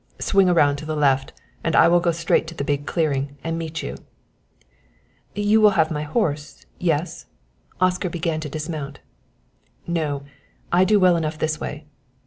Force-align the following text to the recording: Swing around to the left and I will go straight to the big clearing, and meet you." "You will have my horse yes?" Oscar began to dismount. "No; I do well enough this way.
Swing 0.17 0.49
around 0.49 0.77
to 0.77 0.85
the 0.87 0.95
left 0.95 1.31
and 1.63 1.75
I 1.75 1.87
will 1.87 1.99
go 1.99 2.09
straight 2.09 2.47
to 2.47 2.55
the 2.55 2.63
big 2.63 2.87
clearing, 2.87 3.37
and 3.43 3.55
meet 3.55 3.83
you." 3.83 3.97
"You 5.35 5.61
will 5.61 5.77
have 5.77 5.91
my 5.91 6.01
horse 6.01 6.65
yes?" 6.79 7.27
Oscar 7.79 8.09
began 8.09 8.39
to 8.39 8.49
dismount. 8.49 8.99
"No; 9.85 10.23
I 10.71 10.85
do 10.85 10.99
well 10.99 11.15
enough 11.15 11.37
this 11.37 11.59
way. 11.59 11.85